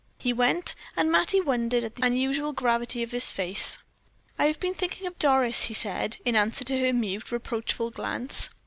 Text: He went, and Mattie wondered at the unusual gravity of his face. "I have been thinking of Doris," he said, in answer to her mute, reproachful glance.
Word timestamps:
He 0.17 0.33
went, 0.33 0.73
and 0.97 1.11
Mattie 1.11 1.39
wondered 1.41 1.83
at 1.83 1.93
the 1.97 2.03
unusual 2.07 2.53
gravity 2.53 3.03
of 3.03 3.11
his 3.11 3.31
face. 3.31 3.77
"I 4.39 4.47
have 4.47 4.59
been 4.59 4.73
thinking 4.73 5.05
of 5.05 5.19
Doris," 5.19 5.65
he 5.65 5.75
said, 5.75 6.17
in 6.25 6.35
answer 6.35 6.63
to 6.63 6.79
her 6.79 6.91
mute, 6.91 7.31
reproachful 7.31 7.91
glance. 7.91 8.49